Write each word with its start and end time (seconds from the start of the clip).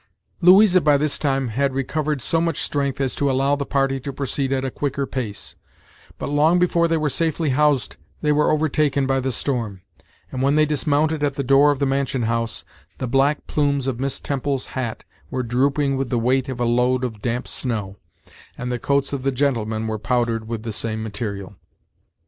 Louisa 0.41 0.81
by 0.81 0.97
this 0.97 1.19
time 1.19 1.49
had 1.49 1.75
recovered 1.75 2.23
so 2.23 2.41
much 2.41 2.57
strength 2.59 2.99
as 2.99 3.13
to 3.13 3.29
allow 3.29 3.55
the 3.55 3.67
party 3.67 3.99
to 3.99 4.11
proceed 4.11 4.51
at 4.51 4.65
a 4.65 4.71
quicker 4.71 5.05
pace, 5.05 5.55
but 6.17 6.27
long 6.27 6.57
before 6.57 6.87
they 6.87 6.97
were 6.97 7.07
safely 7.07 7.51
housed 7.51 7.97
they 8.19 8.31
were 8.31 8.49
overtaken 8.49 9.05
by 9.05 9.19
the 9.19 9.31
storm; 9.31 9.83
and 10.31 10.41
when 10.41 10.55
they 10.55 10.65
dismounted 10.65 11.23
at 11.23 11.35
the 11.35 11.43
door 11.43 11.69
of 11.69 11.77
the 11.77 11.85
mansion 11.85 12.23
house, 12.23 12.65
the 12.97 13.05
black 13.07 13.45
plumes 13.45 13.85
of 13.85 13.99
Miss 13.99 14.19
Temple's 14.19 14.65
hat 14.73 15.03
were 15.29 15.43
drooping 15.43 15.97
with 15.97 16.09
the 16.09 16.17
weight 16.17 16.49
of 16.49 16.59
a 16.59 16.65
load 16.65 17.03
of 17.03 17.21
damp 17.21 17.47
snow, 17.47 17.95
and 18.57 18.71
the 18.71 18.79
coats 18.79 19.13
of 19.13 19.21
the 19.21 19.31
gentlemen 19.31 19.85
were 19.85 19.99
powdered 19.99 20.47
with 20.47 20.63
the 20.63 20.73
same 20.73 21.03
material. 21.03 21.57